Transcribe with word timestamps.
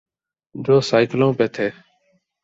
جو 0.55 0.75
سائیکلوں 0.89 1.31
پہ 1.37 1.47
تھے۔ 1.55 1.67